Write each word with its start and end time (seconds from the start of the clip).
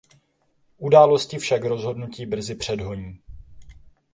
Události 0.77 1.37
však 1.37 1.63
rozhodnutí 1.65 2.25
brzy 2.25 2.55
předhoní. 2.55 3.19